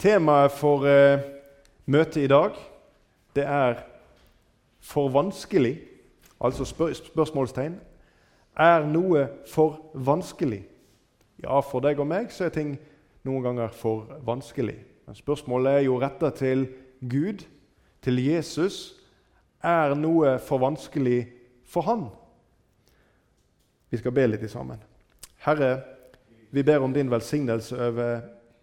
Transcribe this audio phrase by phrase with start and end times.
[0.00, 1.20] Temaet for eh,
[1.84, 2.54] møtet i dag
[3.36, 3.74] det er
[4.80, 5.78] 'for vanskelig',
[6.40, 7.80] altså spør spørsmålstegn.
[8.56, 10.64] Er noe for vanskelig?
[11.42, 12.78] Ja, for deg og meg så er ting
[13.24, 14.78] noen ganger for vanskelig.
[15.06, 16.68] Men spørsmålet er jo retta til
[17.00, 17.44] Gud,
[18.02, 18.94] til Jesus.
[19.62, 21.28] Er noe for vanskelig
[21.66, 22.08] for Han?
[23.90, 24.82] Vi skal be litt sammen.
[25.36, 25.82] Herre,
[26.50, 28.20] vi ber om din velsignelse over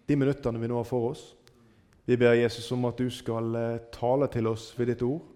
[0.08, 1.24] de minuttene vi nå har for oss.
[2.08, 5.26] Vi ber Jesus om at du skal eh, tale til oss ved ditt ord.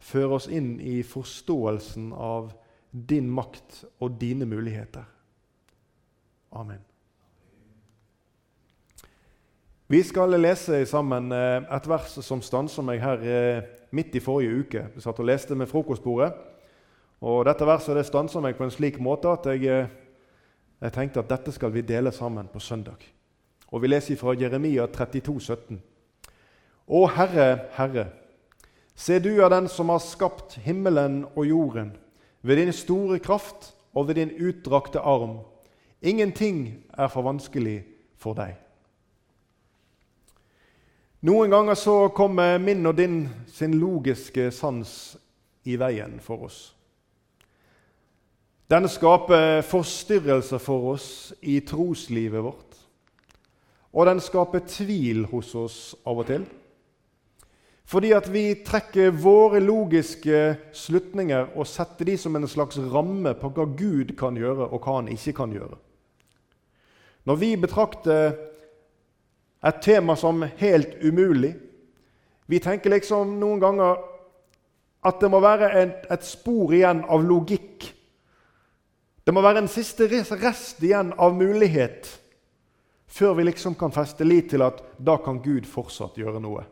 [0.00, 2.54] Føre oss inn i forståelsen av
[2.90, 5.04] din makt og dine muligheter.
[6.56, 6.80] Amen.
[9.90, 13.62] Vi skal lese sammen eh, et vers som stanser meg her eh,
[13.92, 14.88] midt i forrige uke.
[14.96, 16.32] Vi satt og leste med frokostbordet.
[17.20, 19.88] Og Dette verset det stanser meg på en slik måte at jeg,
[20.80, 23.04] jeg tenkte at dette skal vi dele sammen på søndag.
[23.70, 25.82] Og Vi leser fra Jeremia 32, 17.
[26.90, 28.06] Å Herre, Herre,
[28.94, 31.92] se du er den som har skapt himmelen og jorden,
[32.42, 35.38] ved din store kraft og ved din utdrakte arm.
[36.02, 37.84] Ingenting er for vanskelig
[38.18, 38.56] for deg.
[41.20, 45.16] Noen ganger så kommer min og din sin logiske sans
[45.68, 46.60] i veien for oss.
[48.70, 52.78] Den skaper forstyrrelser for oss i troslivet vårt.
[53.90, 56.44] Og den skaper tvil hos oss av og til.
[57.90, 60.42] Fordi at vi trekker våre logiske
[60.78, 65.00] slutninger og setter de som en slags ramme på hva Gud kan gjøre, og hva
[65.00, 65.74] han ikke kan gjøre.
[67.26, 68.36] Når vi betrakter
[69.66, 71.52] et tema som helt umulig
[72.46, 73.98] Vi tenker liksom noen ganger
[75.06, 75.68] at det må være
[76.10, 77.84] et, spor igjen av logikk.
[79.22, 82.10] Det må være en siste rest igjen av mulighet
[83.10, 86.62] før vi liksom kan feste lit til at da kan Gud fortsatt gjøre noe.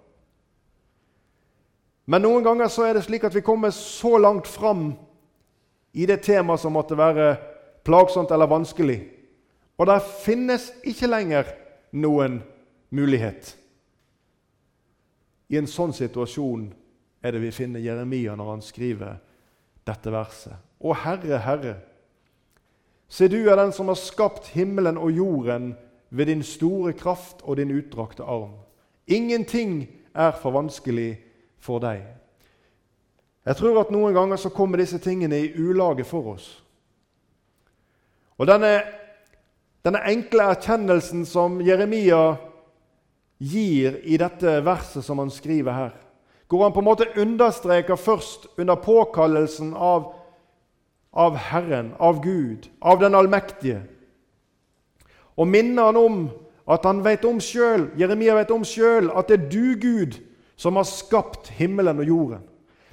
[2.08, 4.92] Men noen ganger så er det slik at vi kommer så langt fram
[5.92, 7.34] i det temaet som måtte være
[7.84, 9.00] plagsomt eller vanskelig,
[9.78, 11.50] og der finnes ikke lenger
[11.93, 12.41] noen
[12.94, 13.53] mulighet.
[15.48, 16.69] I en sånn situasjon
[17.25, 19.19] er det vi finner Jeremia når han skriver
[19.88, 20.54] dette verset.
[20.78, 21.75] Å Herre, Herre,
[23.09, 25.72] se du er den som har skapt himmelen og jorden
[26.10, 28.54] ved din store kraft og din utdrakte arm.
[29.06, 31.19] Ingenting er for vanskelig
[31.58, 32.02] for deg.
[33.46, 36.48] Jeg tror at noen ganger så kommer disse tingene i ulage for oss.
[38.38, 38.82] Og denne,
[39.84, 42.36] denne enkle erkjennelsen som Jeremia
[43.38, 45.94] gir i dette verset som han skriver her,
[46.48, 50.12] hvor han på en måte understreker først under påkallelsen av,
[51.12, 53.82] av Herren, av Gud, av den allmektige,
[55.38, 56.21] og minner han om
[56.69, 60.19] at han vet om selv, Jeremia vet om sjøl at det er du, Gud,
[60.59, 62.44] som har skapt himmelen og jorden.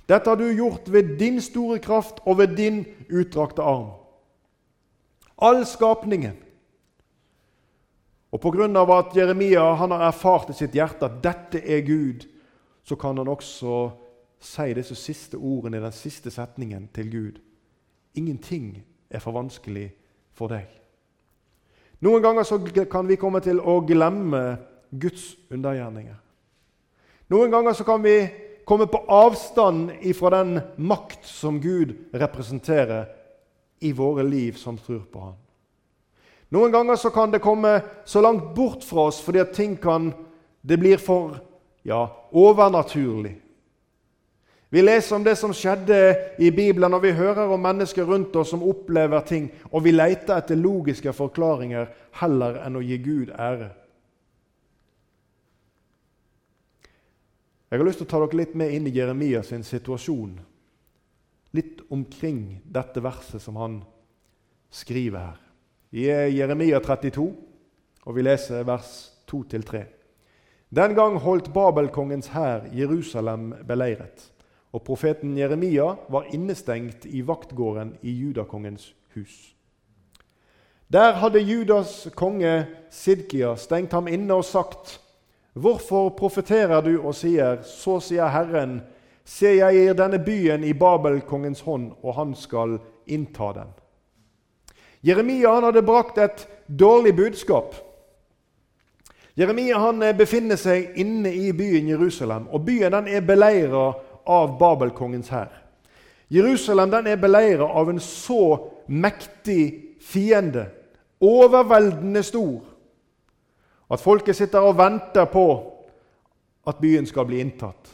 [0.06, 3.90] Dette har du gjort ved din store kraft og ved din utdrakte arm.
[5.42, 6.38] All skapningen.
[8.32, 9.00] Og pga.
[9.00, 12.28] at Jeremia han har erfart i sitt hjerte at dette er Gud,
[12.84, 13.90] så kan han også
[14.40, 17.42] si disse siste ordene i den siste setningen til Gud.
[18.14, 19.92] Ingenting er for vanskelig
[20.34, 20.85] for deg.
[22.00, 24.42] Noen ganger kan vi komme til å glemme
[24.92, 26.18] Guds undergjerninger.
[27.32, 28.18] Noen ganger så kan vi
[28.66, 33.08] komme på avstand ifra den makt som Gud representerer
[33.80, 35.40] i våre liv som tror på Han.
[36.54, 40.14] Noen ganger så kan det komme så langt bort fra oss fordi at ting kan
[40.66, 41.36] Det blir for
[41.86, 43.36] ja, overnaturlig.
[44.76, 45.98] Vi leser om det som skjedde
[46.44, 50.36] i Bibelen, og vi hører om mennesker rundt oss som opplever ting, og vi leter
[50.36, 51.88] etter logiske forklaringer
[52.20, 53.70] heller enn å gi Gud ære.
[57.72, 60.36] Jeg har lyst til å ta dere litt med inn i Jeremias situasjon.
[61.56, 63.80] Litt omkring dette verset som han
[64.76, 65.42] skriver her.
[65.96, 67.30] I Jeremia 32,
[68.04, 68.94] og vi leser vers
[69.32, 69.88] 2-3.
[70.68, 74.34] Den gang holdt Babelkongens hær Jerusalem beleiret,
[74.76, 79.56] og profeten Jeremia var innestengt i vaktgården i judakongens hus.
[80.92, 85.02] Der hadde Judas konge Sidkia stengt ham inne og sagt:"
[85.56, 88.82] Hvorfor profeterer du og sier, så sier Herren,
[89.24, 92.76] se, jeg gir denne byen i Babelkongens hånd, og han skal
[93.08, 93.72] innta den.
[95.04, 97.76] Jeremia han hadde brakt et dårlig budskap.
[99.38, 103.94] Jeremia han befinner seg inne i byen Jerusalem, og byen den er beleira
[104.28, 105.52] av Babelkongens hær.
[106.30, 108.58] Jerusalem er beleira av en så
[108.88, 110.70] mektig fiende,
[111.22, 112.62] overveldende stor
[113.90, 115.46] At folket sitter og venter på
[116.66, 117.92] at byen skal bli inntatt.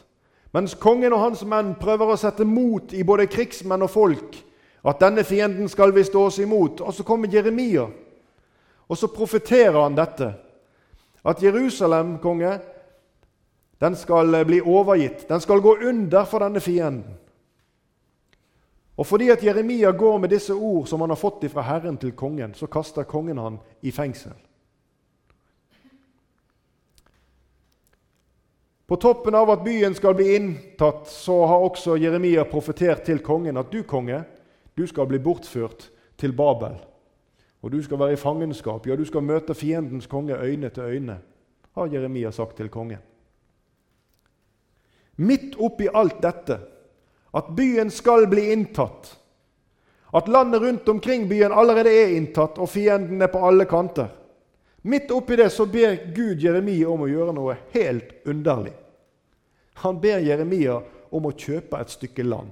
[0.55, 4.37] Mens kongen og hans menn prøver å sette mot i både krigsmenn og folk.
[4.87, 6.79] At denne fienden skal vi stå oss imot.
[6.79, 7.89] Og så kommer Jeremia,
[8.87, 10.31] og så profeterer han dette.
[11.23, 12.55] At Jerusalem, konge,
[13.81, 15.25] den skal bli overgitt.
[15.29, 17.17] Den skal gå under for denne fienden.
[18.95, 22.11] Og fordi at Jeremia går med disse ord som han har fått fra Herren til
[22.13, 24.37] kongen, så kaster kongen han i fengsel.
[28.85, 33.57] På toppen av at byen skal bli inntatt, så har også Jeremia profetert til kongen
[33.57, 34.21] at du, konge,
[34.77, 36.75] du skal bli bortført til Babel.
[37.61, 38.85] Og du skal være i fangenskap.
[38.87, 41.17] Ja, du skal møte fiendens konge øyne til øyne,
[41.73, 43.01] har Jeremia sagt til kongen.
[45.21, 46.57] Midt oppi alt dette,
[47.31, 49.11] at byen skal bli inntatt,
[50.11, 54.09] at landet rundt omkring byen allerede er inntatt, og fienden er på alle kanter
[54.81, 58.73] Midt oppi det så ber Gud Jeremia om å gjøre noe helt underlig.
[59.85, 60.79] Han ber Jeremia
[61.13, 62.49] om å kjøpe et stykke land.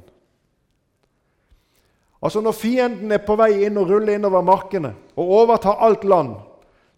[2.22, 6.36] Altså Når fienden er på vei inn og ruller innover markene og overtar alt land,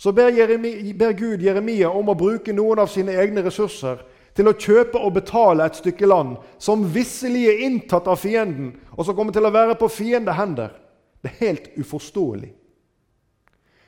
[0.01, 4.01] så ber, Jeremia, ber Gud Jeremia om å bruke noen av sine egne ressurser
[4.37, 9.05] til å kjøpe og betale et stykke land som visselig er inntatt av fienden, og
[9.05, 10.75] som kommer til å være på fiendehender.
[11.21, 12.51] Det er helt uforståelig.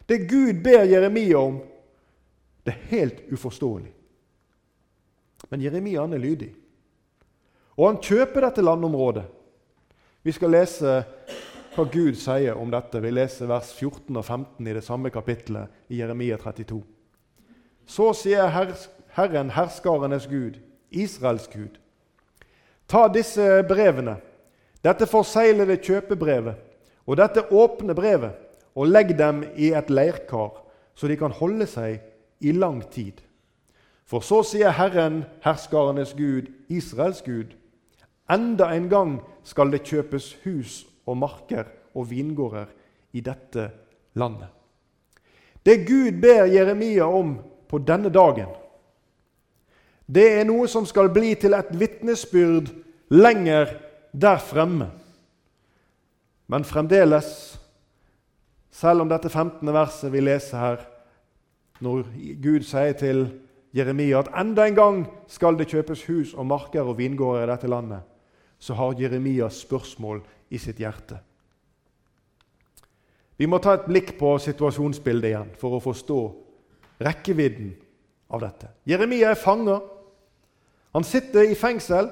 [0.06, 1.62] Det Gud ber Jeremia om,
[2.64, 3.94] det er helt uforståelig.
[5.50, 6.52] Men Jeremia er lydig,
[7.76, 9.26] og han kjøper dette landområdet.
[10.24, 11.00] Vi skal lese
[11.74, 13.02] hva Gud sier om dette.
[13.02, 16.80] Vi leser vers 14 og 15 i det samme kapitlet i Jeremia 32.
[17.90, 18.48] Så sier
[19.14, 20.60] Herren, herskarenes Gud,
[20.92, 21.78] Israels Gud.
[22.88, 24.18] Ta disse brevene,
[24.84, 26.56] dette forseglede kjøpebrevet
[27.08, 28.34] og dette åpne brevet,
[28.76, 30.56] og legg dem i et leirkar,
[30.96, 32.02] så de kan holde seg
[32.42, 33.22] i lang tid.
[34.10, 37.54] For så sier Herren, herskarenes Gud, Israels Gud,
[38.32, 39.14] enda en gang
[39.46, 42.72] skal det kjøpes hus og marker og vingårder
[43.14, 43.70] i dette
[44.18, 44.50] landet.
[45.64, 47.38] Det Gud ber Jeremia om
[47.70, 48.50] på denne dagen,
[50.14, 52.70] det er noe som skal bli til et vitnesbyrd
[53.14, 53.72] lenger
[54.14, 54.90] der fremme.
[56.48, 57.60] Men fremdeles,
[58.74, 59.74] selv om dette 15.
[59.74, 60.84] verset vi leser her,
[61.82, 62.06] når
[62.44, 63.26] Gud sier til
[63.74, 67.72] Jeremia at enda en gang skal det kjøpes hus og marker og vingårder i dette
[67.72, 68.04] landet,
[68.60, 70.22] så har Jeremia spørsmål
[70.54, 71.18] i sitt hjerte.
[73.38, 76.20] Vi må ta et blikk på situasjonsbildet igjen for å forstå
[77.04, 77.74] rekkevidden
[78.34, 78.70] av dette.
[78.88, 79.80] Jeremia er fanga.
[80.94, 82.10] Han sitter i fengsel,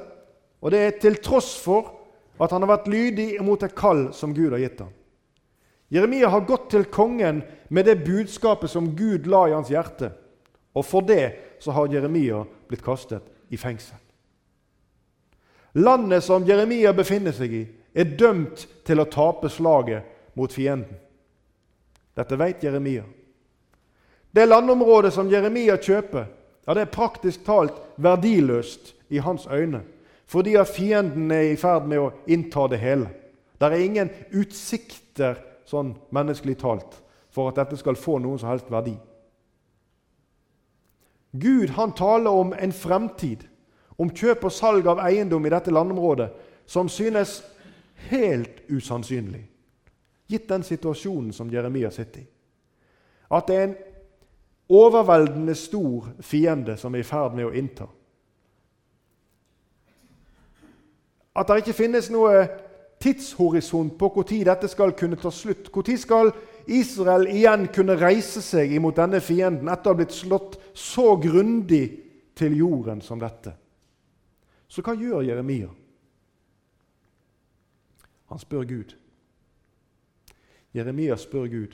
[0.61, 1.93] og det er til tross for
[2.41, 4.93] at han har vært lydig mot et kall som Gud har gitt ham.
[5.91, 10.13] Jeremia har gått til kongen med det budskapet som Gud la i hans hjerte.
[10.73, 13.99] Og for det så har Jeremia blitt kastet i fengsel.
[15.83, 17.63] Landet som Jeremia befinner seg i,
[17.93, 20.95] er dømt til å tape slaget mot fienden.
[22.15, 23.03] Dette vet Jeremia.
[24.31, 26.25] Det landområdet som Jeremia kjøper,
[26.65, 29.81] ja, det er praktisk talt verdiløst i hans øyne,
[30.25, 33.09] fordi at fienden er i ferd med å innta det hele.
[33.59, 36.95] Det er ingen utsikter, sånn menneskelig talt,
[37.31, 38.95] for at dette skal få noen som helst verdi.
[41.31, 43.45] Gud han taler om en fremtid,
[43.95, 46.31] om kjøp og salg av eiendom i dette landområdet,
[46.65, 47.39] som synes
[48.09, 49.43] helt usannsynlig,
[50.27, 52.27] gitt den situasjonen som Jeremia sitter i.
[53.31, 53.77] At det er en
[54.71, 57.87] overveldende stor fiende som er i ferd med å innta.
[61.35, 62.45] At det ikke finnes noe
[63.01, 65.71] tidshorisont på når dette skal kunne ta slutt.
[65.73, 66.31] Når skal
[66.67, 71.85] Israel igjen kunne reise seg imot denne fienden etter å ha blitt slått så grundig
[72.35, 73.55] til jorden som dette?
[74.67, 75.69] Så hva gjør Jeremia?
[78.31, 78.93] Han spør Gud.
[80.73, 81.73] Jeremia spør Gud.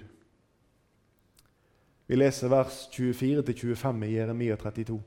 [2.08, 5.00] Vi leser vers 24-25 i Jeremia 32.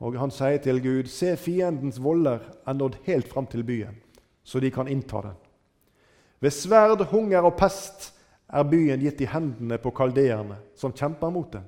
[0.00, 4.00] Og Han sier til Gud.: Se, fiendens volder er nådd helt fram til byen,
[4.44, 5.36] så de kan innta den.
[6.40, 8.14] Ved sverd, hunger og pest
[8.48, 11.66] er byen gitt i hendene på kaldeerne, som kjemper mot den.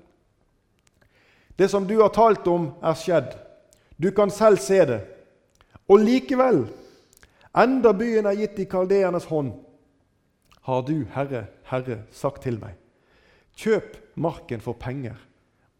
[1.58, 3.36] Det som du har talt om, er skjedd.
[4.00, 5.02] Du kan selv se det.
[5.88, 6.64] Og likevel,
[7.52, 9.52] enda byen er gitt i kaldeernes hånd,
[10.62, 12.78] har du, Herre, Herre, sagt til meg,
[13.56, 15.16] kjøp marken for penger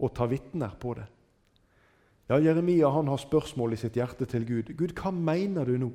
[0.02, 1.07] og ta vitner på det.
[2.31, 4.73] Ja, Jeremia han har spørsmål i sitt hjerte til Gud.
[4.79, 5.91] Gud, hva mener du nå?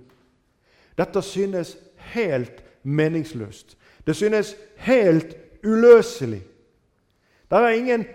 [0.98, 1.76] Dette synes
[2.14, 3.78] helt meningsløst.
[4.06, 4.56] Det synes
[4.86, 6.42] helt uløselig.
[7.50, 8.06] Det er ingen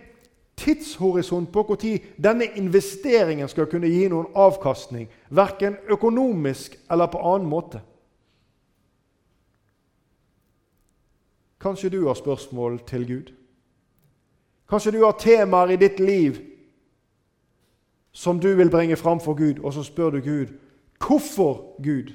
[0.56, 7.48] tidshorisont på når denne investeringen skal kunne gi noen avkastning, verken økonomisk eller på annen
[7.48, 7.80] måte.
[11.62, 13.32] Kanskje du har spørsmål til Gud?
[14.68, 16.40] Kanskje du har temaer i ditt liv
[18.12, 20.46] som du vil bringe fram for Gud, og så spør du Gud
[21.02, 22.12] hvorfor Gud?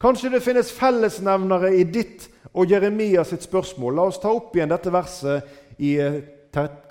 [0.00, 3.94] Kanskje det finnes fellesnevnere i ditt og Jeremias sitt spørsmål.
[3.94, 6.20] La oss ta opp igjen dette verset i eh,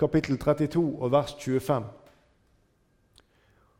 [0.00, 1.86] kapittel 32 og vers 25.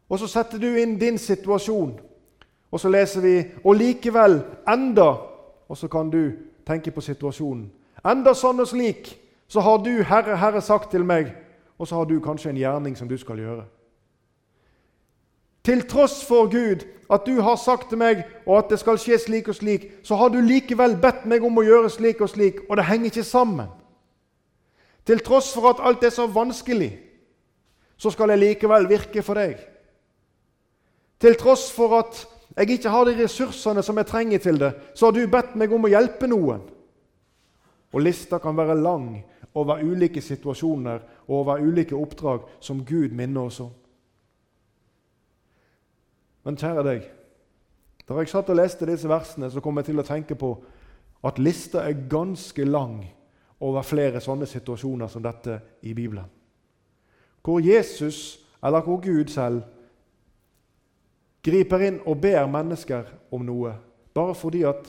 [0.08, 1.92] Og så setter du inn din situasjon,
[2.70, 3.34] og så leser vi
[3.64, 5.16] Og likevel, enda
[5.68, 6.32] Og så kan du
[6.66, 7.70] tenke på situasjonen.
[8.04, 9.10] Enda sånn og slik,
[9.48, 11.34] så har du, Herre, Herre, sagt til meg
[11.78, 13.64] Og så har du kanskje en gjerning som du skal gjøre.
[15.64, 19.18] Til tross for Gud, at du har sagt til meg og at det skal skje
[19.22, 22.64] slik og slik, så har du likevel bedt meg om å gjøre slik og slik,
[22.68, 23.68] og det henger ikke sammen.
[25.06, 26.90] Til tross for at alt er så vanskelig,
[27.96, 29.60] så skal jeg likevel virke for deg.
[31.20, 32.26] Til tross for at
[32.56, 35.72] jeg ikke har de ressursene som jeg trenger til det, så har du bedt meg
[35.72, 36.64] om å hjelpe noen.
[37.92, 39.10] Og lista kan være lang
[39.54, 43.70] over ulike situasjoner og over ulike oppdrag som Gud minner oss om.
[46.44, 47.06] Men kjære deg,
[48.08, 50.54] da jeg satt og leste disse versene, så kom jeg til å tenke på
[51.28, 53.02] at lista er ganske lang
[53.60, 56.24] over flere sånne situasjoner som dette i Bibelen.
[57.42, 59.62] Hvor Jesus, eller hvor Gud selv,
[61.44, 63.74] griper inn og ber mennesker om noe,
[64.14, 64.88] bare fordi at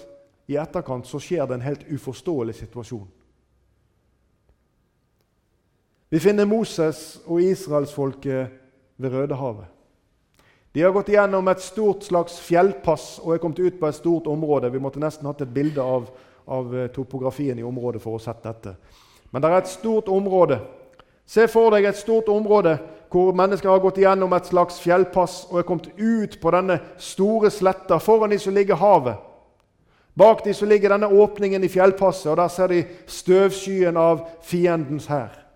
[0.49, 3.07] i etterkant så skjer det en helt uforståelig situasjon.
[6.09, 8.47] Vi finner Moses og israelsfolket
[8.97, 9.65] ved Rødehavet.
[10.73, 14.27] De har gått igjennom et stort slags fjellpass og er kommet ut på et stort
[14.29, 14.71] område.
[14.73, 16.09] Vi måtte nesten hatt et bilde av,
[16.49, 18.75] av eh, topografien i området for å sette dette.
[19.29, 20.59] Men det er et stort område.
[21.29, 22.77] Se for deg et stort område
[23.09, 27.49] hvor mennesker har gått igjennom et slags fjellpass og er kommet ut på denne store
[27.53, 27.99] sletta.
[28.01, 29.17] Foran dem ligger havet.
[30.17, 35.48] Bak dem ligger denne åpningen i fjellpasset, og der ser de støvskyen av fiendens hær.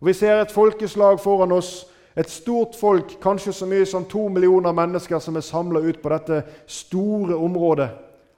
[0.00, 1.86] Vi ser et folkeslag foran oss
[2.18, 6.10] et stort folk, kanskje så mye som to millioner mennesker, som er samla ut på
[6.10, 7.92] dette store området.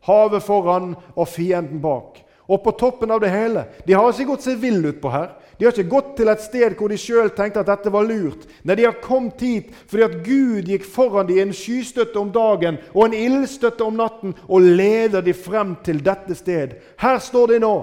[0.04, 2.20] Havet foran og fienden bak.
[2.50, 5.28] Og på toppen av det hele De har ikke gått seg vill utpå her.
[5.56, 8.46] De har ikke gått til et sted hvor de sjøl tenkte at dette var lurt.
[8.64, 12.32] Nei, de har kommet hit fordi at Gud gikk foran dem i en skystøtte om
[12.34, 16.74] dagen og en ildstøtte om natten og leder dem frem til dette sted.
[17.00, 17.74] Her står de nå.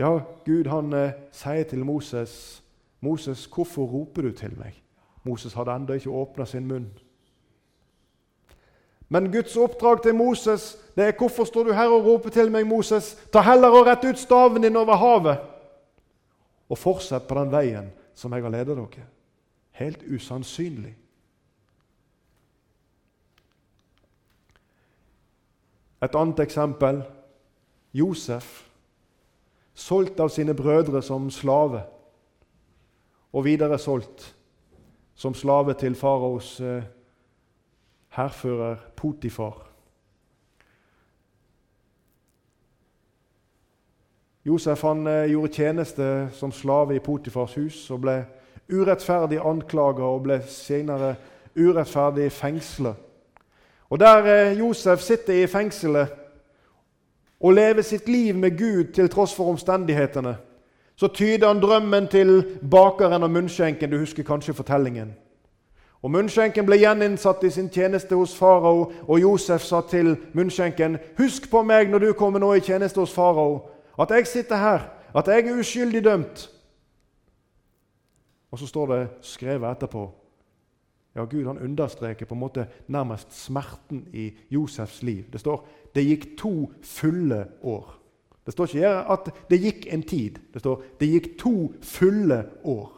[0.00, 2.62] Ja, Gud han eh, sier til Moses
[3.00, 4.82] 'Moses, hvorfor roper du til meg?'
[5.24, 6.88] Moses hadde ennå ikke åpna sin munn.
[9.08, 12.66] Men Guds oppdrag til Moses det er 'Hvorfor står du her og roper til meg,
[12.66, 15.38] Moses?' 'Ta heller og rett ut staven din over havet.'
[16.68, 19.06] Og fortsett på den veien som jeg har ledet dere.
[19.70, 20.96] Helt usannsynlig.
[26.02, 27.02] Et annet eksempel
[27.92, 28.69] Josef,
[29.74, 31.82] solgt av sine brødre som slave
[33.32, 34.34] og videre solgt
[35.14, 36.82] som slave til faraos eh,
[38.16, 39.66] hærfører Potifar.
[44.44, 48.16] Josef han eh, gjorde tjeneste som slave i Potifars hus og ble
[48.72, 51.14] urettferdig anklaga og ble senere
[51.58, 52.94] urettferdig fengsla.
[53.90, 56.16] Og Der eh, Josef sitter i fengselet
[57.40, 60.36] og leve sitt liv med Gud til tross for omstendighetene,
[60.96, 63.90] så tyder han drømmen til bakeren og munnskjenken.
[63.90, 65.14] Du husker kanskje fortellingen.
[66.02, 71.50] Og Munnskjenken ble gjeninnsatt i sin tjeneste hos farao, og Josef sa til munnskjenken.: Husk
[71.50, 73.68] på meg når du kommer nå i tjeneste hos farao,
[73.98, 76.50] at jeg sitter her, at jeg er uskyldig dømt.
[78.50, 80.10] Og så står det skrevet etterpå
[81.14, 85.24] ja, Gud han understreker på en måte nærmest smerten i Josefs liv.
[85.32, 87.96] Det står det gikk to fulle år.
[88.46, 90.38] Det står ikke at det gikk en tid.
[90.54, 92.88] Det står det gikk to fulle år.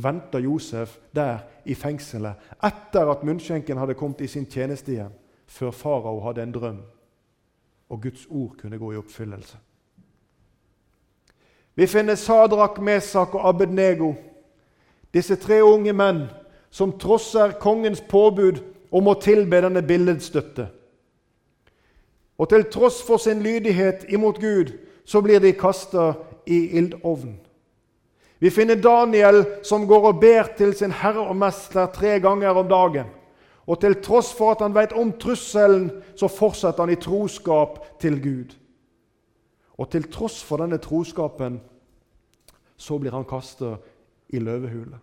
[0.00, 5.12] Venta Josef der i fengselet etter at munnskjenken hadde kommet i sin tjeneste igjen,
[5.46, 6.80] før farao hadde en drøm
[7.90, 9.56] og Guds ord kunne gå i oppfyllelse.
[11.74, 14.14] Vi finner Sadrak, Mesak og Abednego,
[15.14, 16.26] disse tre unge menn
[16.70, 18.60] som trosser kongens påbud
[18.90, 20.68] om å tilbe denne billedstøtte.
[22.40, 24.72] Og til tross for sin lydighet imot Gud
[25.04, 26.12] så blir de kasta
[26.46, 27.36] i ildovnen.
[28.40, 32.68] Vi finner Daniel som går og ber til sin herre og mester tre ganger om
[32.68, 33.10] dagen.
[33.68, 38.16] Og til tross for at han vet om trusselen, så fortsetter han i troskap til
[38.22, 38.56] Gud.
[39.76, 41.60] Og til tross for denne troskapen
[42.80, 43.74] så blir han kasta
[44.32, 44.96] i løvehule.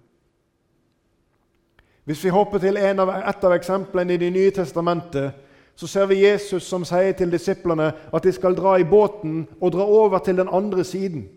[2.04, 5.32] Hvis vi hopper til av, et av eksemplene i Det nye testamentet,
[5.78, 9.76] så ser vi Jesus som sier til disiplene at de skal dra i båten og
[9.76, 11.28] dra over til den andre siden.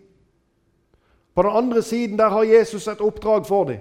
[1.35, 3.77] På den andre siden der har Jesus et oppdrag for dem.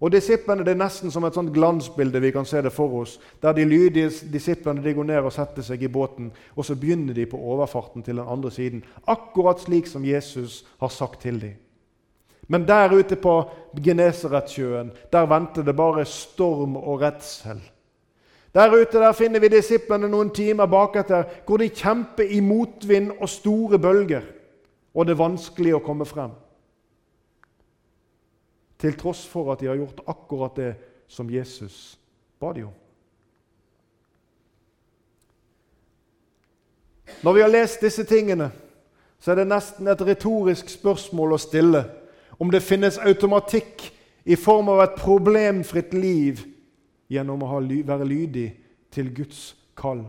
[0.00, 2.20] Og Disiplene det er nesten som et sånt glansbilde.
[2.20, 5.62] vi kan se det for oss, Der de lydige disiplene de går ned og setter
[5.62, 8.84] seg i båten, og så begynner de på overfarten til den andre siden.
[9.06, 11.54] Akkurat slik som Jesus har sagt til dem.
[12.48, 13.50] Men der ute på
[13.84, 17.60] Genesaretsjøen der venter det bare storm og redsel.
[18.54, 23.28] Der ute der finner vi disiplene noen timer baketter, hvor de kjemper i motvind og
[23.28, 24.24] store bølger,
[24.94, 26.32] og det er vanskelig å komme frem.
[28.78, 30.72] Til tross for at de har gjort akkurat det
[31.08, 31.98] som Jesus
[32.40, 32.74] ba de om.
[37.22, 38.50] Når vi har lest disse tingene,
[39.18, 41.82] så er det nesten et retorisk spørsmål å stille
[42.38, 43.88] om det finnes automatikk
[44.28, 46.44] i form av et problemfritt liv
[47.08, 48.48] gjennom å være lydig
[48.92, 50.04] til Guds kall.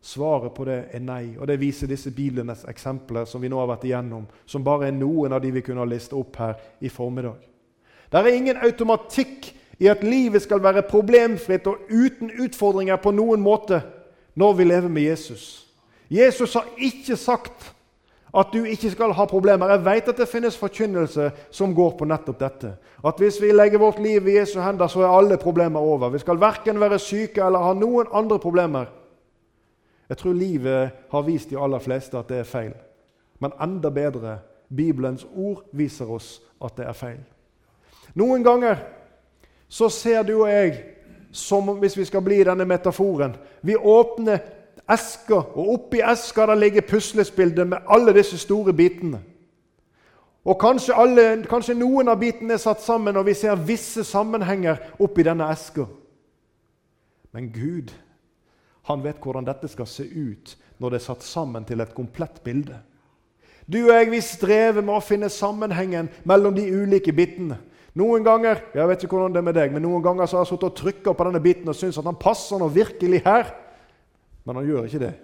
[0.00, 3.68] Svaret på det er nei, og det viser disse bilenes eksempler som vi nå har
[3.68, 6.90] vært igjennom, som bare er noen av de vi kunne ha lista opp her i
[6.92, 7.36] formiddag.
[8.08, 13.42] Det er ingen automatikk i at livet skal være problemfritt og uten utfordringer på noen
[13.42, 13.82] måte
[14.38, 15.66] når vi lever med Jesus.
[16.08, 17.74] Jesus har ikke sagt
[18.34, 19.70] at du ikke skal ha problemer.
[19.72, 22.72] Jeg vet at det finnes forkynnelse som går på nettopp dette.
[23.04, 26.10] At hvis vi legger vårt liv i Jesu hender, så er alle problemer over.
[26.12, 28.90] Vi skal verken være syke eller ha noen andre problemer.
[30.08, 32.76] Jeg tror livet har vist de aller fleste at det er feil.
[33.40, 34.38] Men enda bedre
[34.76, 37.20] Bibelens ord viser oss at det er feil.
[38.14, 38.80] Noen ganger
[39.68, 40.78] så ser du og jeg
[41.32, 44.38] som hvis vi skal bli denne metaforen Vi åpner
[44.90, 49.20] esker, og oppi eska der ligger puslespillet med alle disse store bitene.
[50.48, 54.78] Og kanskje, alle, kanskje, noen av bitene er satt sammen, og vi ser visse sammenhenger
[55.02, 55.84] oppi denne eska.
[57.36, 57.92] Men Gud,
[58.88, 62.40] han vet hvordan dette skal se ut når det er satt sammen til et komplett
[62.44, 62.78] bilde.
[63.68, 67.58] Du og jeg vi strever med å finne sammenhengen mellom de ulike bitene.
[67.98, 70.46] Noen ganger jeg vet ikke hvordan det er med deg, men noen ganger så har
[70.46, 73.50] jeg sittet og trykka på denne biten og syns at han passer nå virkelig her.
[74.48, 75.14] Men han gjør ikke det.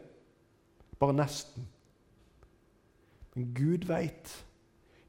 [1.01, 1.65] Bare nesten.
[3.35, 4.35] Men Gud veit.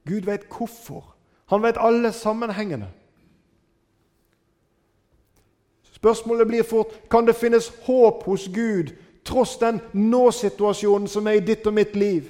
[0.08, 1.10] Gud veit hvorfor.
[1.52, 2.88] Han vet alle sammenhengene.
[5.92, 8.94] Spørsmålet blir fort kan det finnes håp hos Gud
[9.28, 12.30] tross den nå-situasjonen som er i ditt og mitt liv.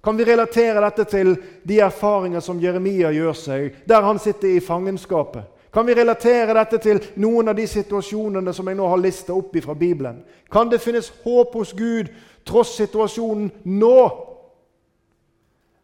[0.00, 1.34] Kan vi relatere dette til
[1.66, 5.44] de erfaringer som Jeremia gjør seg, der han sitter i fangenskapet?
[5.76, 9.58] Kan vi relatere dette til noen av de situasjonene som jeg nå har lista opp
[9.60, 10.22] fra Bibelen?
[10.48, 12.08] Kan det finnes håp hos Gud
[12.48, 13.98] tross situasjonen nå?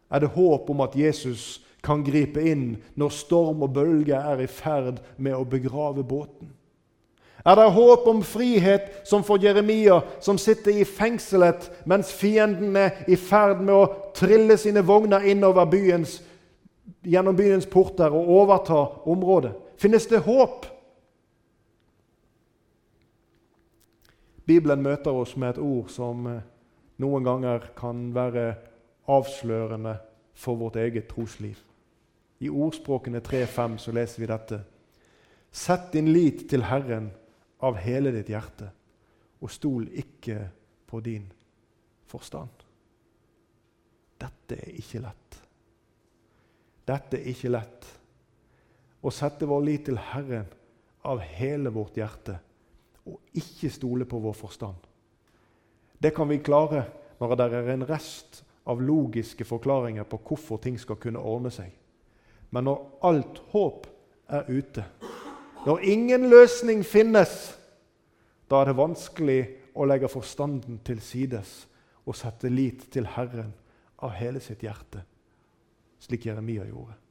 [0.09, 4.49] Er det håp om at Jesus kan gripe inn når storm og bølge er i
[4.49, 6.49] ferd med å begrave båten?
[7.45, 13.05] Er det håp om frihet som for Jeremia, som sitter i fengselet mens fienden er
[13.05, 16.23] i ferd med å trille sine vogner innover byens,
[17.05, 19.59] gjennom byens porter og overta området?
[19.83, 20.65] Finnes det håp?
[24.47, 26.37] Bibelen møter oss med et ord som eh,
[27.03, 28.45] noen ganger kan være
[29.11, 29.97] avslørende
[30.39, 31.59] for vårt eget trosliv.
[32.39, 34.59] I Ordspråkene 3,5 så leser vi dette.
[35.51, 37.09] Sett din lit til Herren
[37.59, 38.69] av hele ditt hjerte,
[39.43, 40.37] og stol ikke
[40.87, 41.25] på din
[42.07, 42.63] forstand.
[44.23, 45.41] Dette er ikke lett.
[46.87, 47.91] Dette er ikke lett
[49.03, 50.47] å sette vår lit til Herren
[51.03, 52.37] av hele vårt hjerte
[53.03, 54.79] og ikke stole på vår forstand.
[55.99, 56.85] Det kan vi klare
[57.19, 61.71] når det er en rest av logiske forklaringer på hvorfor ting skal kunne ordne seg.
[62.51, 63.89] Men når alt håp
[64.31, 64.85] er ute,
[65.65, 67.53] når ingen løsning finnes,
[68.47, 69.41] da er det vanskelig
[69.75, 71.63] å legge forstanden til sides
[72.03, 73.53] og sette lit til Herren
[74.03, 75.03] av hele sitt hjerte,
[76.03, 77.02] slik Jeremia gjorde.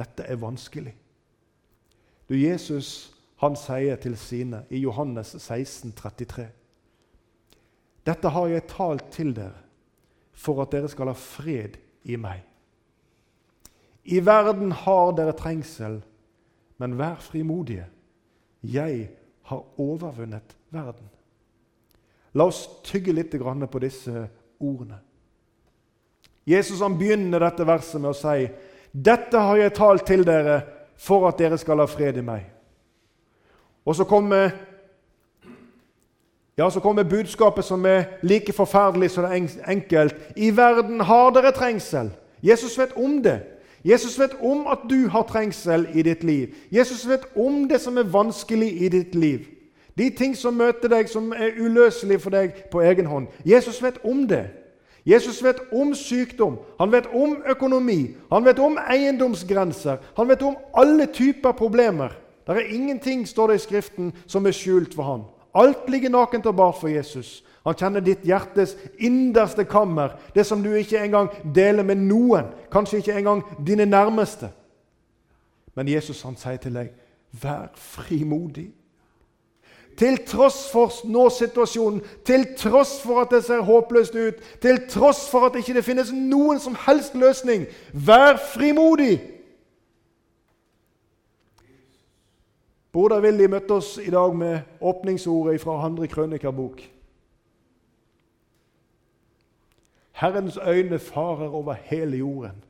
[0.00, 0.94] Dette er vanskelig.
[2.28, 3.10] Du, Jesus
[3.40, 6.46] han sier til sine i Johannes 16, 33.
[8.06, 9.66] Dette har jeg talt til dere
[10.40, 11.76] for at dere skal ha fred
[12.08, 12.42] i meg.
[14.08, 16.00] I verden har dere trengsel,
[16.80, 17.86] men vær frimodige.
[18.64, 19.10] Jeg
[19.48, 21.08] har overvunnet verden.
[22.32, 24.28] La oss tygge litt på disse
[24.60, 25.00] ordene.
[26.46, 28.48] Jesus han begynner dette verset med å si
[28.92, 30.60] 'Dette har jeg talt til dere
[30.98, 32.50] for at dere skal ha fred i meg.'
[33.86, 34.50] Og så kommer
[36.58, 40.14] Ja, så kommer budskapet som er like forferdelig som det er enkelt.
[40.36, 42.10] I verden har dere trengsel.
[42.42, 43.40] Jesus vet om det.
[43.84, 46.54] Jesus vet om at du har trengsel i ditt liv.
[46.70, 49.38] Jesus vet om det som er vanskelig i ditt liv.
[49.98, 53.26] De ting som møter deg, som er uløselige for deg på egen hånd.
[53.44, 54.46] Jesus vet om det.
[55.06, 59.96] Jesus vet om sykdom, han vet om økonomi, han vet om eiendomsgrenser.
[60.16, 62.16] Han vet om alle typer problemer.
[62.46, 65.22] Det er ingenting, står det i Skriften, som er skjult for han.
[65.54, 67.40] Alt ligger nakent og bar for Jesus.
[67.64, 73.02] Han kjenner ditt hjertes innerste kammer, det som du ikke engang deler med noen, kanskje
[73.02, 74.48] ikke engang dine nærmeste.
[75.76, 76.92] Men Jesus han sier til deg,
[77.42, 78.70] vær frimodig.
[80.00, 85.44] Til tross for nå-situasjonen, til tross for at det ser håpløst ut, til tross for
[85.44, 89.18] at det ikke finnes noen som helst løsning, vær frimodig!
[92.90, 96.80] Broder Willy møtte oss i dag med åpningsordet fra andre krønikerbok.
[100.20, 102.64] Herrens øyne farer over hele jorden,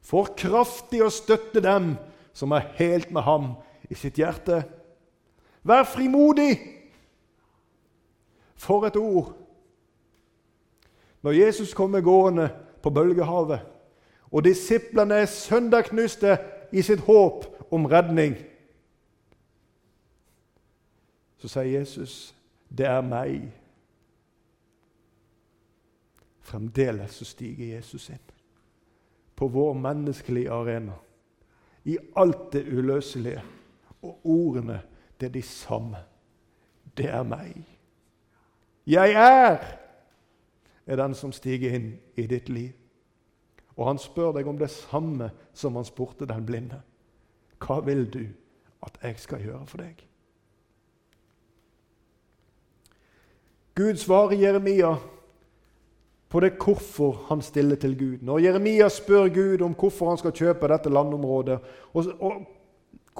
[0.00, 1.96] for kraftig å støtte dem
[2.32, 3.52] som er helt med ham
[3.90, 4.62] i sitt hjerte.
[5.62, 6.58] Vær frimodig!
[8.54, 9.36] For et ord!
[11.22, 12.50] Når Jesus kommer gående
[12.82, 13.60] på bølgehavet,
[14.30, 16.38] og disiplene er søndagknuste
[16.72, 18.36] i sitt håp om redning,
[21.38, 22.34] så sier Jesus,
[22.68, 23.50] 'Det er meg'.
[26.40, 28.30] Fremdeles så stiger Jesus inn
[29.40, 30.92] på vår menneskelige arena.
[31.84, 33.42] I alt det uløselige.
[34.02, 34.80] Og ordene,
[35.20, 35.96] det er de samme.
[36.96, 37.60] Det er meg.
[38.86, 39.58] Jeg er,
[40.86, 42.72] er den som stiger inn i ditt liv.
[43.76, 46.80] Og han spør deg om det samme som han spurte den blinde.
[47.60, 48.24] Hva vil du
[48.84, 50.06] at jeg skal gjøre for deg?
[53.76, 54.94] Gud svarer Jeremia
[56.30, 58.18] på det hvorfor han stiller til Gud.
[58.22, 61.58] Når Jeremia spør Gud om hvorfor han skal kjøpe dette landområdet,
[61.92, 62.42] og, og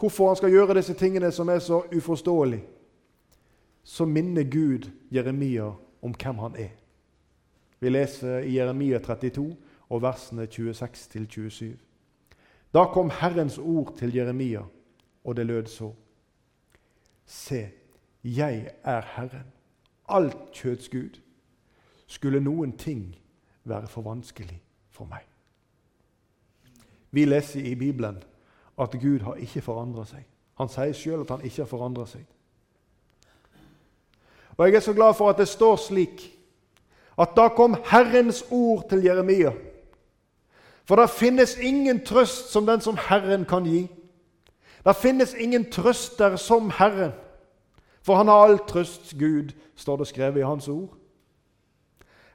[0.00, 2.64] hvorfor han skal gjøre disse tingene som er så uforståelige,
[3.84, 6.72] så minner Gud Jeremia om hvem han er.
[7.80, 9.56] Vi leser i Jeremia 32
[9.88, 11.64] og versene 26-27.
[12.74, 14.60] Da kom Herrens ord til Jeremia,
[15.24, 15.92] og det lød så.:
[17.26, 17.68] Se,
[18.24, 19.52] jeg er Herren
[20.10, 21.20] alt kjøds Gud,
[22.06, 23.16] skulle noen ting
[23.64, 24.58] være for vanskelig
[24.90, 25.22] for meg.
[27.10, 28.18] Vi leser i Bibelen
[28.80, 30.24] at Gud har ikke forandra seg.
[30.60, 32.24] Han sier sjøl at han ikke har forandra seg.
[34.56, 36.26] Og Jeg er så glad for at det står slik
[37.20, 39.52] at da kom Herrens ord til Jeremia.
[40.84, 43.88] For det finnes ingen trøst som den som Herren kan gi.
[44.84, 47.12] Det finnes ingen trøster som Herren.
[48.02, 50.96] For han har all trøst, Gud, står det skrevet i hans ord.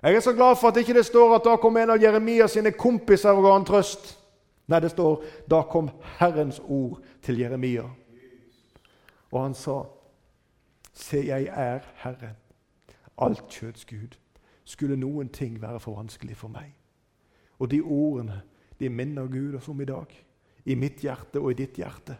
[0.01, 2.53] Jeg er så glad for at ikke det står at da kom en av Jeremias
[2.53, 4.17] sine kompiser og ga han trøst.
[4.67, 7.85] Nei, det står da kom Herrens ord til Jeremia.
[9.31, 9.83] Og han sa,
[10.95, 12.37] Se, jeg er Herren,
[13.17, 14.15] alt kjøds Gud.
[14.63, 16.71] Skulle noen ting være for vanskelig for meg?
[17.59, 18.41] Og de ordene
[18.79, 20.07] de minner Gud oss om i dag.
[20.65, 22.15] I mitt hjerte og i ditt hjerte.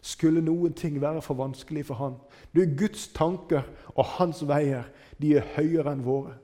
[0.00, 2.14] Skulle noen ting være for vanskelig for han?
[2.54, 3.62] Du, Guds tanker
[3.94, 4.88] og hans veier
[5.20, 6.36] de er høyere enn våre.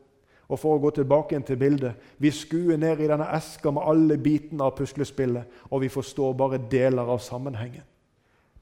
[0.47, 4.19] Og For å gå tilbake til bildet Vi skuer ned i denne eska med alle
[4.19, 7.85] bitene av puslespillet, og vi forstår bare deler av sammenhengen.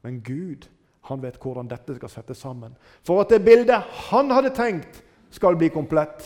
[0.02, 0.68] Men Gud
[1.04, 2.72] han vet hvordan dette skal settes sammen.
[3.04, 6.24] For at det bildet han hadde tenkt, skal bli komplett.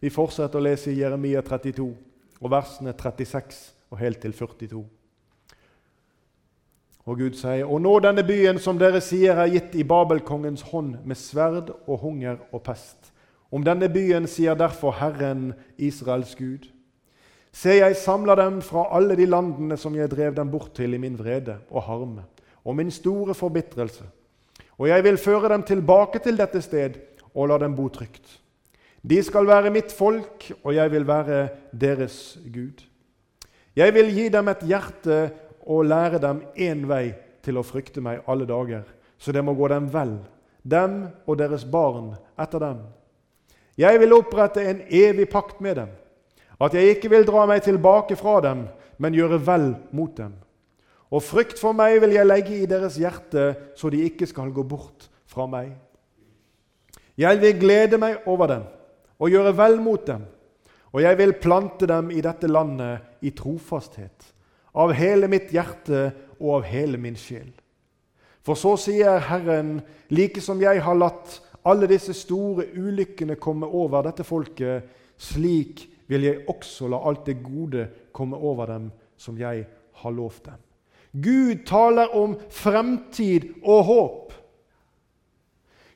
[0.00, 1.88] Vi fortsetter å lese i Jeremia 32,
[2.40, 3.58] og versene 36
[3.90, 4.84] og helt til 42.
[7.06, 10.98] Og Gud sier, Og nå denne byen som dere sier er gitt i Babelkongens hånd
[11.04, 13.12] med sverd og hunger og pest.
[13.50, 16.68] Om denne byen sier derfor Herren, Israels Gud.
[17.52, 21.00] Se, jeg samler dem fra alle de landene som jeg drev dem bort til i
[21.02, 22.28] min vrede og harme
[22.64, 24.04] og min store forbitrelse.
[24.78, 27.00] Og jeg vil føre dem tilbake til dette sted
[27.34, 28.40] og la dem bo trygt.
[29.02, 32.84] De skal være mitt folk, og jeg vil være deres Gud.
[33.76, 35.30] Jeg vil gi dem et hjerte
[35.70, 37.12] og lære dem én vei
[37.44, 38.82] til å frykte meg alle dager,
[39.18, 40.16] så det må gå dem vel,
[40.66, 42.80] dem og deres barn etter dem.
[43.78, 45.92] Jeg vil opprette en evig pakt med dem,
[46.60, 48.66] at jeg ikke vil dra meg tilbake fra dem,
[49.00, 50.34] men gjøre vel mot dem.
[51.10, 54.66] Og frykt for meg vil jeg legge i deres hjerte, så de ikke skal gå
[54.66, 55.72] bort fra meg.
[57.18, 58.66] Jeg vil glede meg over dem
[59.20, 60.26] og gjøre vel mot dem,
[60.90, 64.34] og jeg vil plante dem i dette landet i trofasthet
[64.74, 67.50] av hele mitt hjerte og av hele min sjel.
[68.44, 74.06] For så sier Herren, like som jeg har latt alle disse store ulykkene komme over
[74.06, 74.86] dette folket,
[75.20, 78.88] slik vil jeg også la alt det gode komme over dem
[79.20, 79.66] som jeg
[80.00, 80.58] har lovt dem.
[81.10, 84.32] Gud taler om fremtid og håp.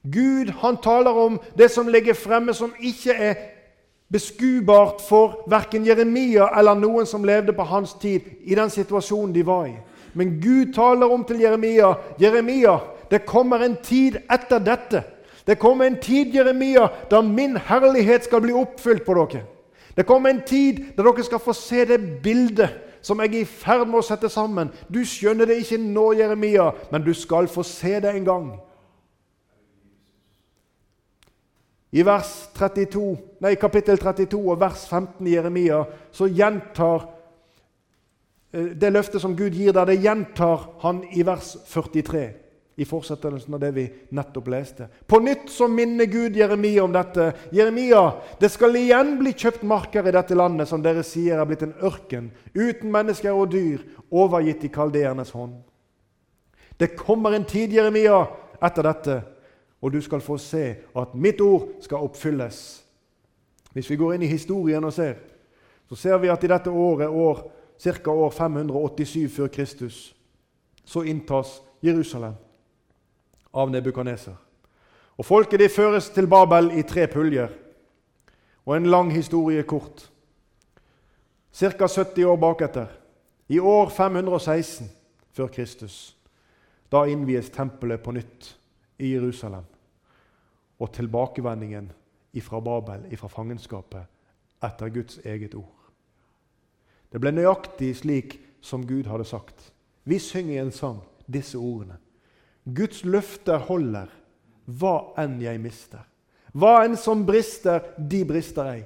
[0.04, 3.34] Gud han taler om det som ligger fremme, som ikke er
[4.14, 9.42] beskuebart for verken Jeremia eller noen som levde på hans tid, i den situasjonen de
[9.46, 9.74] var i.
[10.14, 12.78] Men Gud taler om til Jeremia Jeremia,
[13.10, 15.02] det kommer en tid etter dette.
[15.44, 19.42] Det kommer en tid Jeremia, da min herlighet skal bli oppfylt på dere.
[19.96, 23.48] Det kommer en tid da dere skal få se det bildet som jeg er i
[23.48, 24.70] ferd med å sette sammen.
[24.88, 28.46] Du skjønner det ikke nå, Jeremia, men du skal få se det en gang.
[31.94, 37.04] I vers 32, nei, kapittel 32 og vers 15 i Jeremia så gjentar
[38.50, 42.24] eh, det løftet som Gud gir der, det gjentar han i vers 43
[42.74, 44.88] i fortsettelsen av det vi nettopp leste.
[45.06, 47.28] På nytt så minner Gud Jeremia om dette.
[47.54, 48.02] Jeremia,
[48.40, 51.76] det skal igjen bli kjøpt marker i dette landet som dere sier er blitt en
[51.86, 55.60] ørken, uten mennesker og dyr, overgitt i kaldeernes hånd.
[56.74, 58.24] Det kommer en tid, Jeremia,
[58.58, 59.20] etter dette,
[59.84, 62.58] og du skal få se at mitt ord skal oppfylles.
[63.72, 65.18] Hvis vi går inn i historien og ser,
[65.88, 67.42] så ser vi at i dette året, år,
[67.82, 68.10] ca.
[68.10, 69.98] år 587 før Kristus,
[70.84, 72.32] så inntas Jerusalem
[73.52, 74.38] av Nebukaneser.
[75.18, 77.52] Og Folket de føres til Babel i tre puljer.
[78.64, 80.08] Og en lang historie kort.
[81.52, 81.86] Ca.
[81.86, 82.88] 70 år baketter,
[83.48, 84.88] i år 516
[85.36, 86.16] før Kristus,
[86.88, 88.54] da innvies tempelet på nytt
[88.98, 89.73] i Jerusalem.
[90.78, 91.92] Og tilbakevendingen
[92.42, 94.06] fra Babel, fra fangenskapet,
[94.64, 95.90] etter Guds eget ord.
[97.12, 99.70] Det ble nøyaktig slik som Gud hadde sagt.
[100.04, 100.98] Vi synger i en sang
[101.30, 102.00] disse ordene.
[102.64, 104.08] Guds løfter holder,
[104.64, 106.02] hva enn jeg mister.
[106.54, 108.82] Hva enn som brister, de brister ei.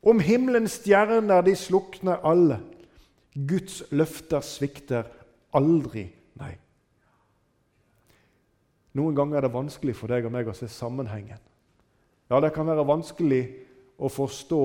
[0.00, 2.58] Om himmelens stjerner, de slukner alle.
[3.34, 5.08] Guds løfter svikter
[5.56, 6.08] aldri.
[8.98, 11.38] Noen ganger er det vanskelig for deg og meg å se sammenhengen.
[12.30, 13.42] Ja, det kan være vanskelig
[13.98, 14.64] å forstå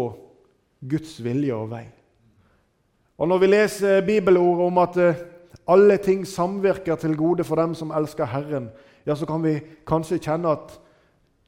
[0.86, 1.86] Guds vilje og vei.
[3.18, 5.22] Og Når vi leser bibelordet om at eh,
[5.68, 8.70] alle ting samvirker til gode for dem som elsker Herren,
[9.06, 10.76] ja, så kan vi kanskje kjenne at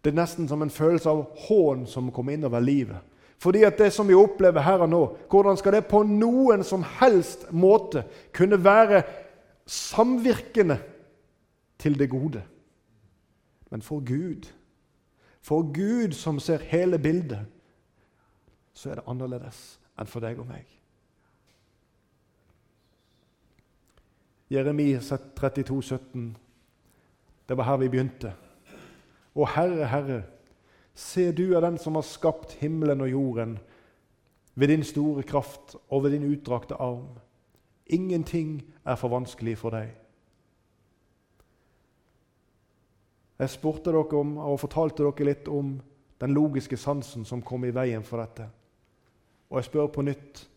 [0.04, 3.02] det er nesten som en følelse av hån som kommer innover livet.
[3.42, 6.86] Fordi at det som vi opplever her og nå, hvordan skal det på noen som
[6.98, 9.04] helst måte kunne være
[9.68, 10.80] samvirkende
[11.78, 12.42] til det gode?
[13.70, 14.48] Men for Gud,
[15.42, 17.46] for Gud som ser hele bildet,
[18.74, 20.66] så er det annerledes enn for deg og meg.
[24.54, 26.38] Jeremia 32, 17.
[27.50, 28.32] Det var her vi begynte.
[29.36, 30.22] Å Herre, Herre,
[30.96, 33.58] se du er den som har skapt himmelen og jorden
[34.56, 37.20] ved din store kraft og ved din utdrakte arm.
[37.86, 39.92] Ingenting er for vanskelig for deg.
[43.38, 45.76] Jeg spurte dere om og fortalte dere litt om
[46.22, 48.48] den logiske sansen som kom i veien for dette.
[49.50, 50.48] Og jeg spør på nytt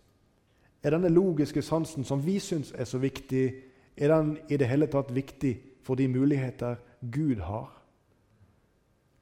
[0.83, 3.53] er denne logiske sansen, som vi syns er så viktig,
[3.97, 6.79] er den i det hele tatt viktig for de muligheter
[7.13, 7.69] Gud har?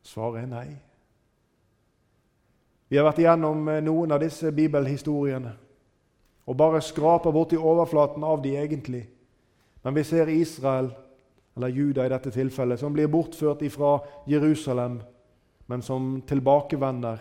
[0.02, 0.68] Svaret er nei.
[2.88, 5.50] Vi har vært igjennom eh, noen av disse bibelhistoriene
[6.48, 9.02] og bare skraper borti overflaten av de egentlig.
[9.84, 10.88] Men vi ser Israel,
[11.58, 13.98] eller Juda i dette tilfellet, som blir bortført fra
[14.30, 15.00] Jerusalem,
[15.66, 17.18] men som tilbakevender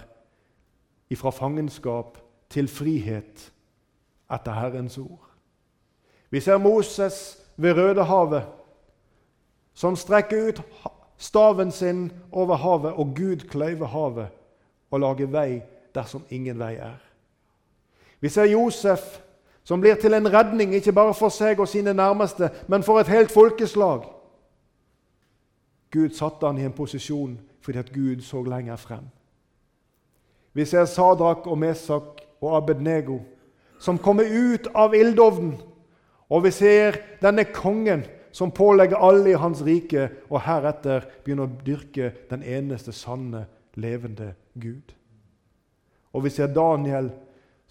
[1.18, 2.18] fra fangenskap
[2.50, 3.48] til frihet
[4.32, 5.26] etter Herrens ord.
[6.30, 8.44] Vi ser Moses ved Rødehavet,
[9.74, 10.62] som strekker ut
[11.18, 14.28] staven sin over havet, og Gud kløyver havet
[14.92, 15.62] og lager vei
[15.96, 17.00] dersom ingen vei er.
[18.20, 19.20] Vi ser Josef,
[19.64, 23.12] som blir til en redning ikke bare for seg og sine nærmeste, men for et
[23.12, 24.06] helt folkeslag.
[25.92, 29.08] Gud satte han i en posisjon fordi at Gud så lenger frem.
[30.54, 33.20] Vi ser Sadrak og Mesak og Abednego,
[33.80, 35.58] som kommer ut av ildovnen
[36.30, 38.04] og vi ser denne kongen
[38.36, 43.46] som pålegger alle i hans rike og heretter begynner å dyrke den eneste sanne,
[43.78, 44.92] levende Gud.
[46.12, 47.12] Og vi ser Daniel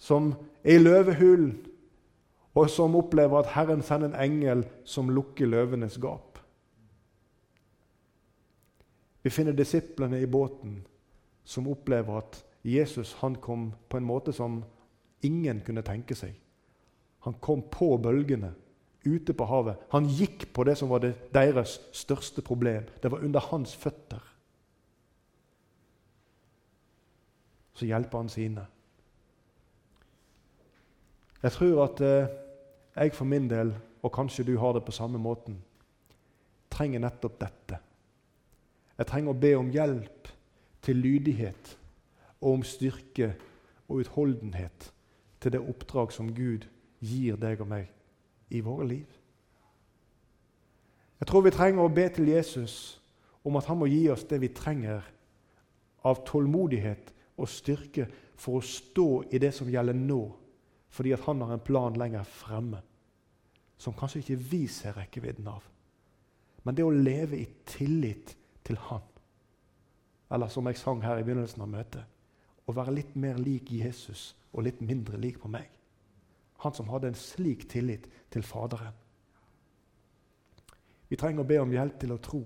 [0.01, 1.53] som er i løvehulen,
[2.57, 6.26] og som opplever at Herren sender en engel som lukker løvenes gap.
[9.27, 10.77] Vi finner disiplene i båten
[11.43, 14.61] som opplever at Jesus han kom på en måte som
[15.19, 16.37] ingen kunne tenke seg.
[17.27, 18.53] Han kom på bølgene
[19.03, 19.81] ute på havet.
[19.91, 22.85] Han gikk på det som var det, deres største problem.
[23.03, 24.23] Det var under hans føtter.
[27.75, 28.63] Så hjelper han sine.
[31.43, 32.31] Jeg tror at eh,
[32.95, 35.59] jeg for min del, og kanskje du har det på samme måten,
[36.71, 37.81] trenger nettopp dette.
[38.97, 40.29] Jeg trenger å be om hjelp
[40.85, 41.73] til lydighet
[42.41, 43.33] og om styrke
[43.87, 44.91] og utholdenhet
[45.41, 46.65] til det oppdrag som Gud
[47.03, 47.91] gir deg og meg
[48.49, 49.07] i våre liv.
[51.17, 52.97] Jeg tror vi trenger å be til Jesus
[53.45, 55.05] om at han må gi oss det vi trenger
[56.05, 58.07] av tålmodighet og styrke
[58.37, 60.21] for å stå i det som gjelder nå,
[60.93, 62.81] fordi at han har en plan lenger fremme
[63.77, 65.61] som kanskje ikke vi ser rekkevidden av.
[66.65, 68.33] Men det å leve i tillit
[68.67, 69.03] til Han,
[70.31, 72.03] eller som jeg sang her i begynnelsen av møtet,
[72.67, 75.69] å være litt mer lik Jesus og litt mindre lik på meg.
[76.63, 78.95] Han som hadde en slik tillit til Faderen.
[81.07, 82.41] Vi trenger å be om hjelp til å tro,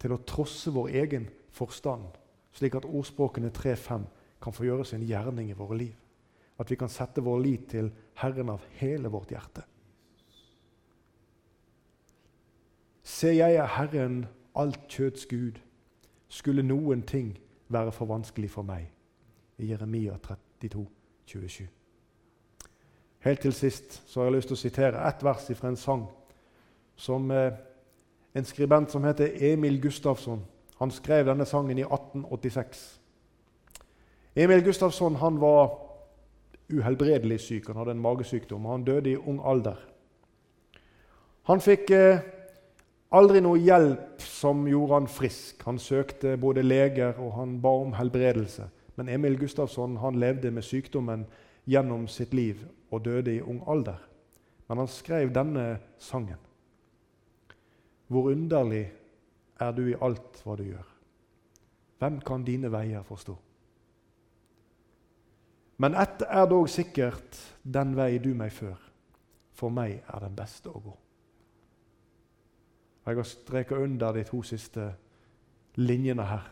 [0.00, 2.06] til å trosse vår egen forstand,
[2.56, 4.06] slik at ordspråkene 3-5
[4.40, 5.96] kan få gjøre sin gjerning i våre liv.
[6.60, 7.90] At vi kan sette vår lit til
[8.20, 9.66] Herren av hele vårt hjerte.
[13.04, 14.22] Se, jeg er Herren,
[14.54, 15.58] alt kjøds Gud.
[16.28, 18.90] Skulle noen ting være for vanskelig for meg?
[19.58, 20.86] I Jeremia 32,
[21.26, 21.66] 27.
[23.20, 26.06] Helt til sist så har jeg lyst til å sitere ett vers fra en sang
[26.96, 27.52] som eh,
[28.34, 30.40] en skribent som heter Emil Gustavsson
[30.80, 33.00] han skrev denne sangen i 1886.
[34.36, 35.74] Emil Gustavsson han var
[36.72, 37.66] uhelbredelig syk.
[37.66, 39.76] Han hadde en magesykdom, og han døde i ung alder.
[41.42, 42.22] Han fikk eh,
[43.10, 45.62] aldri noe hjelp som gjorde han frisk.
[45.66, 48.68] Han søkte både leger og han ba om helbredelse.
[48.96, 51.26] Men Emil Gustavsson han levde med sykdommen
[51.70, 53.98] gjennom sitt liv og døde i ung alder.
[54.68, 56.38] Men han skrev denne sangen.
[58.06, 58.90] Hvor underlig
[59.60, 60.86] er du i alt hva du gjør.
[62.00, 63.36] Hvem kan dine veier forstå?
[65.80, 68.76] Men ett er dog sikkert, den vei du meg før.
[69.56, 70.96] For meg er den beste å gå.
[73.10, 74.84] Og Jeg har streka under de to siste
[75.74, 76.44] linjene her.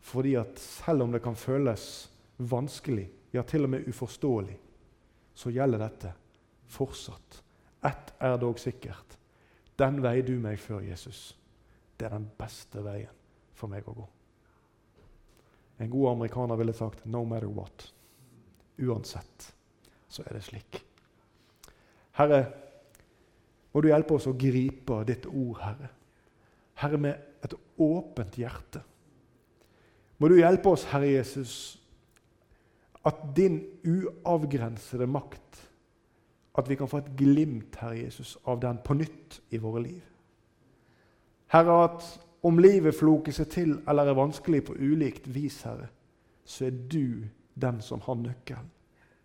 [0.00, 4.58] Fordi at selv om det kan føles vanskelig, ja, til og med uforståelig,
[5.34, 6.12] så gjelder dette
[6.68, 7.40] fortsatt.
[7.84, 9.16] Ett er dog sikkert.
[9.80, 11.38] Den vei du meg før, Jesus,
[11.96, 13.16] det er den beste veien
[13.56, 14.08] for meg å gå.
[15.80, 17.92] En god amerikaner ville sagt 'no matter what'.
[18.78, 19.54] Uansett
[20.08, 20.84] så er det slik.
[22.12, 22.52] Herre,
[23.72, 25.90] må du hjelpe oss å gripe ditt ord, Herre.
[26.80, 28.82] Herre, med et åpent hjerte.
[30.20, 31.54] Må du hjelpe oss, Herre Jesus,
[33.06, 35.66] at din uavgrensede makt
[36.58, 40.02] At vi kan få et glimt, Herre Jesus, av den på nytt i våre liv.
[41.54, 42.04] Herre, at
[42.42, 45.86] om livet floker seg til eller er vanskelig på ulikt vis, Herre,
[46.44, 47.22] så er du
[47.54, 48.66] den som har nøkkelen.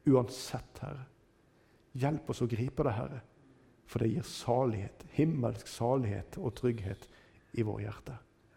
[0.06, 1.08] Uansett, Herre.
[1.98, 3.20] Hjelp oss å gripe det, Herre.
[3.86, 7.10] For det gir salighet, himmelsk salighet og trygghet
[7.54, 8.22] i vår hjerter.